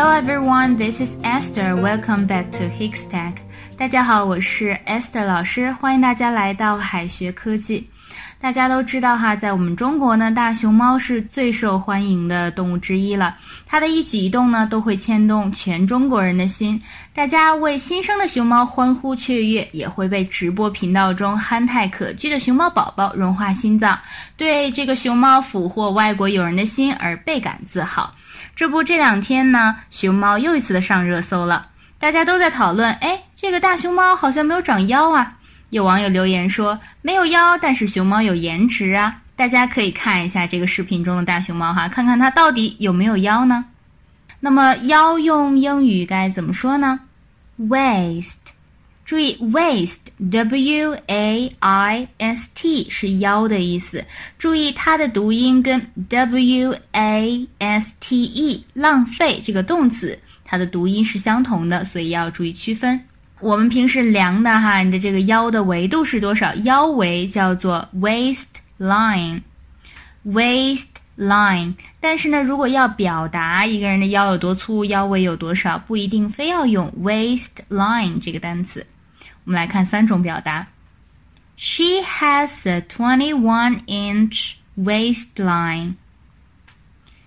[0.00, 1.74] Hello everyone, this is Esther.
[1.74, 3.32] Welcome back to Hikstack.
[3.76, 7.90] 大家好，我是 Esther 老师，欢迎大家来到海学科技。
[8.40, 13.36] 大家都知道哈，在我们中国呢，大熊猫是最受欢迎的动物之一了。
[13.66, 16.80] 它的一举一动呢，都会牵动全中国人的心。
[17.12, 23.98] 大家为新生的熊猫欢呼雀跃，也会被直播频道中憨态可掬的熊猫宝宝融化心脏，
[24.36, 28.14] 对这个熊猫俘获外国友人的心而倍感自豪。
[28.58, 35.36] 这不，这两天呢，熊猫又一次的上热搜了，大家都在讨论，哎，这个大熊猫好像没有长腰啊。
[35.70, 39.18] 有网友留言说，没有腰，但是熊猫有颜值啊。
[39.36, 43.64] 大家可以看一下这个视频中的大熊猫哈，看看它到底有没有腰呢？
[44.40, 46.98] 那么腰用英语该怎么说呢
[47.60, 48.47] ？waist。
[49.08, 54.04] 注意，waist，w a i s t 是腰的意思。
[54.36, 63.00] 注意它的读音跟 w a s t e 浪费这个动词，它的读音是相同的，所以要注意区分。
[63.40, 66.54] 我们平时量的哈，你的这个腰的维度是多少？
[66.56, 70.84] 腰围叫做 waistline，waist。
[71.18, 78.86] line，但是呢，如果要表达一个人的腰有多粗，腰围有多少，不一定非要用 waistline 这个单词。
[79.47, 80.67] 我们来看三种表达。
[81.55, 85.95] She has a twenty-one inch waistline.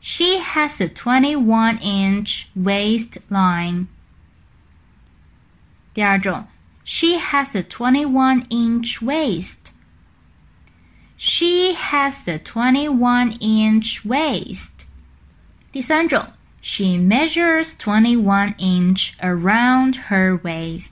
[0.00, 3.86] She has a twenty-one inch waistline.
[5.94, 6.46] 第二种，
[6.84, 9.72] She has a twenty-one inch waist.
[11.16, 14.86] She has a twenty-one inch waist.
[15.72, 20.91] 第三种，She measures twenty-one inch around her waist.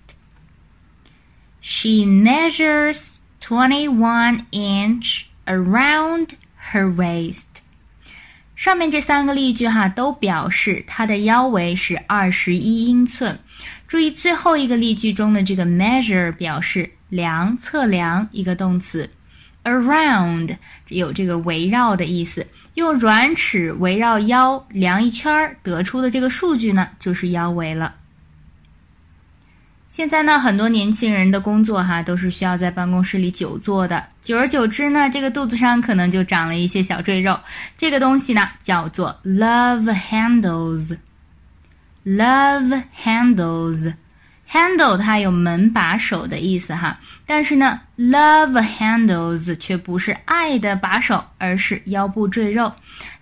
[1.62, 6.30] She measures twenty-one inch around
[6.72, 7.44] her waist.
[8.56, 13.38] 上面这三个例句哈，都表示她的腰围是二十一英寸。
[13.88, 19.10] 注意最后一个例句中的这个 measure 表示量、测量一个动词
[19.64, 20.56] ，around
[20.90, 27.96] 有这个围绕的意思，用软尺围绕腰量一圈儿得出的这个数据呢，就是腰围了。
[29.92, 37.38] 现在呢，很多年轻人的工作哈都是需要在办公室里久坐的，久而久之呢，这个肚子上可能就长了一些小赘肉。
[37.78, 40.96] 这个东西呢叫做 love handles，love
[43.04, 43.94] handles。
[44.52, 52.72] Handle 它有门把手的意思哈，但是呢，love handles 却不是爱的把手，而是腰部赘肉。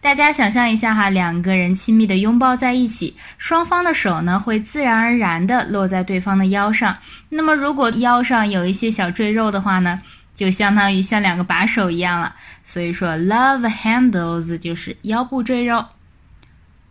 [0.01, 6.97] 大家想象一下哈，两个人亲密的拥抱在一起，双方的手呢会自然而然的落在对方的腰上。
[7.29, 9.99] 那么如果腰上有一些小赘肉的话呢，
[10.33, 12.33] 就相当于像两个把手一样了。
[12.63, 15.85] 所以说，love handles 就是腰部赘肉。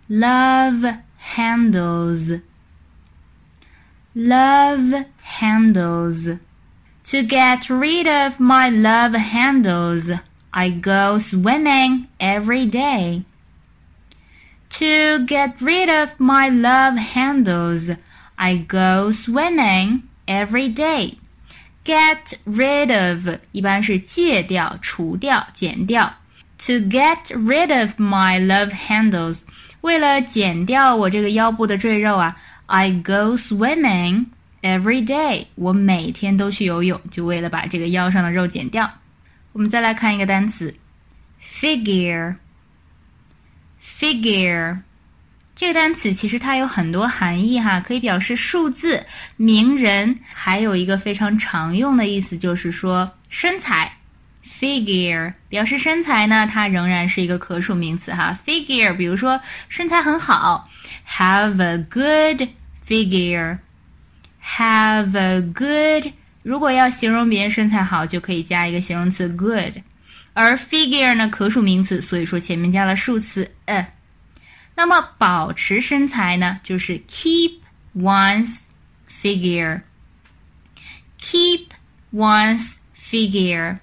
[0.09, 2.41] love handles。
[4.18, 6.30] love handles.
[7.06, 10.12] To get rid of my love handles,
[10.52, 13.24] I go swimming every day.
[14.80, 17.92] To get rid of my love handles,
[18.38, 21.18] I go swimming every day.
[21.84, 26.14] Get rid of 一般是戒掉、除掉、减掉。
[26.60, 29.40] To get rid of my love handles，
[29.82, 32.38] 为了减掉我这个腰部的赘肉啊。
[32.69, 34.27] I go swimming
[34.63, 35.47] every day。
[35.55, 38.91] 我每天都去游泳，就为了把这个腰上的肉减掉。
[39.53, 40.75] 我们再来看一个单词
[41.43, 42.37] ，figure。
[43.81, 44.79] figure
[45.57, 49.05] 这个单词其实它有很多含义哈，可以表示数字、
[49.37, 53.91] 名人，还有一个非常常用的意思就是说身材。
[54.45, 58.39] figure 表示身材呢，它仍然是一个可数名词哈。
[58.47, 60.69] figure 比如说身材很好
[61.09, 62.49] ，have a good。
[62.88, 63.60] Figure,
[64.44, 66.14] have a good。
[66.44, 69.82] 如果要形容别人身材好，就可以加一个形容词 good。
[70.34, 73.88] 而 figure 呢，可数名词，所以说前面加了数词 a。
[74.76, 77.60] 那么保持身材呢，就是 keep
[77.96, 78.58] one's
[79.08, 81.68] figure。keep
[82.12, 83.78] one's figure。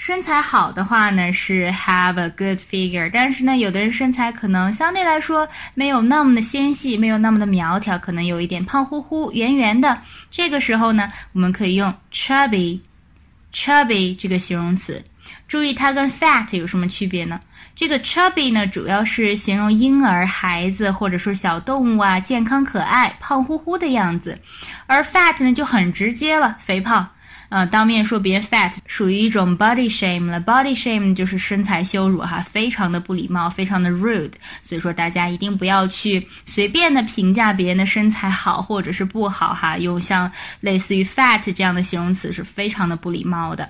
[0.00, 10.00] 身材好的话呢，是 have a good figure，但是呢，有的人身材可能相对来说没有那么的纤细，没有那么的苗条，可能有一点胖乎乎、圆圆的。
[10.30, 15.04] 这个时候呢，我们可以用 chubby，chubby 这个形容词。
[15.46, 17.38] 注意它跟 fat 有什么区别呢？
[17.76, 24.38] 这个 chubby 呢，主要是形容婴儿、孩子或者说小动物啊，健康可爱、胖乎乎的样子，
[24.86, 27.06] 而 fat 呢就很直接了，肥胖。
[27.49, 30.41] 呃，当面说别人 fat 属于一种 body shame 了。
[30.41, 34.33] body shame 就是身材羞辱哈，非常的不礼貌，非常的 rude。
[34.63, 40.29] 所以说大家一定不要去随便的评价别人的身材好或者是不好哈，用像
[40.59, 43.69] 类似于 fat 这样的形容词是非常的不礼貌的。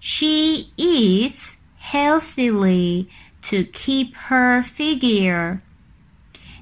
[0.00, 3.06] She eats healthily
[3.42, 5.58] to keep her figure.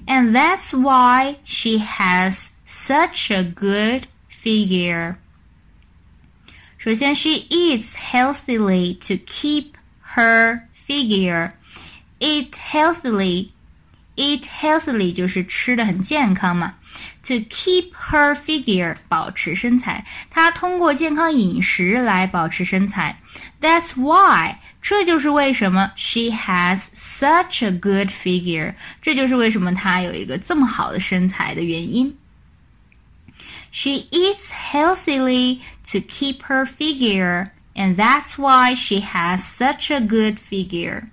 [0.06, 5.16] And that's why she has such a good figure.
[6.81, 9.65] 首先，she eats healthily to keep
[10.15, 11.51] her figure.
[12.17, 13.49] Eat healthily,
[14.15, 16.73] eat healthily 就是吃的很健康嘛。
[17.27, 23.15] To keep her figure，保持身材，她通过健康饮食来保持身材。
[23.61, 32.11] That's why，这就是为什么 she has such a good figure，这就是为什么她有一个这么好的身材的原因。
[33.70, 35.60] She eats healthily
[35.90, 41.08] to keep her figure, and that's why she has such a good figure.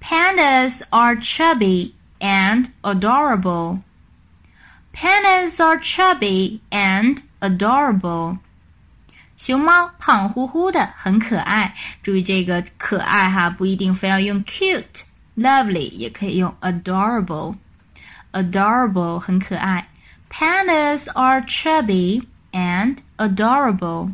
[0.00, 3.80] Pandas are chubby and adorable.
[4.92, 8.38] Pandas are chubby and adorable.
[9.36, 11.74] 熊猫胖乎乎的，很可爱。
[12.02, 19.88] 注意这个可爱哈，不一定非要用 cute、lovely，也可以用 adorable。adorable 很可爱。
[20.37, 22.21] Pandas are chubby
[22.51, 24.11] and adorable.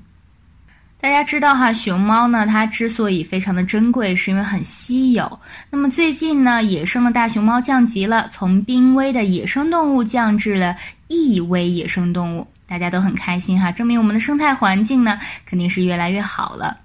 [1.00, 5.39] 大家知道哈，熊猫呢，它之所以非常的珍贵，是因为很稀有。
[5.71, 10.75] 那么最近呢，野生的大熊猫降级了，从濒危的野生动物降至了
[11.07, 16.77] 易危野生动物，大家都很开心哈，证明我们的生态环境呢，肯定是越来越好了。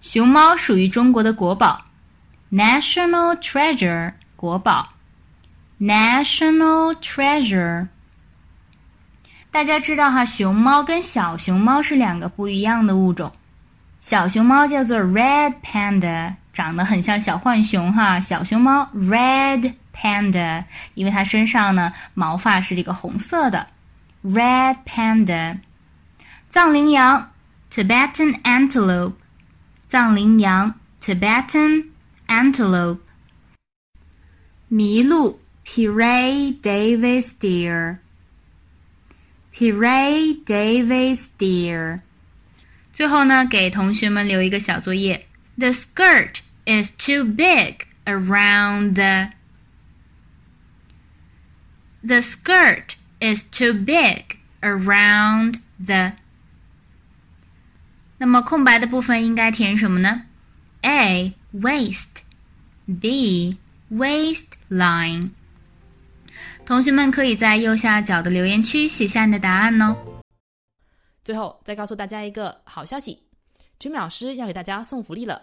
[0.00, 1.84] 熊猫属于中国的国宝
[2.50, 4.88] ，national treasure，国宝
[5.78, 7.86] ，national treasure。
[9.50, 13.30] 大家知道哈，熊猫跟小熊猫是两个不一样的物种。
[14.00, 18.18] 小熊猫叫做 red panda，长得很像小浣熊哈。
[18.18, 23.66] 小熊猫 red panda，因为它身上呢毛发是这个红色的。
[24.23, 25.59] red panda，
[26.49, 27.31] 藏羚羊，
[27.71, 29.15] Tibetan antelope，
[29.87, 31.91] 藏羚羊，Tibetan
[32.27, 33.01] antelope，
[34.71, 37.99] 麋鹿，Pere Davis deer，Pere
[40.45, 42.01] Davis deer。
[42.93, 45.27] 最后呢，给同学们留一个小作业：
[45.57, 49.31] The skirt is too big around the.
[52.07, 56.12] The skirt is too big around the。
[58.18, 60.22] 那么空白的部分应该填什么呢
[60.82, 61.34] ？A.
[61.54, 62.20] waste。
[62.98, 63.56] B
[63.92, 65.30] waistline。
[66.64, 69.96] 同学们可以在右下角的留言区写下你的答案哦。
[71.24, 73.22] 最后再告诉大家一个好消息
[73.78, 75.42] 君美老师要给大家送福利了，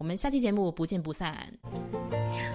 [0.00, 1.36] 我们下期节目不见不散。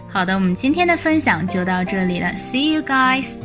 [0.09, 2.27] 好的，我们今天的分享就到这里了。
[2.29, 3.39] See you guys.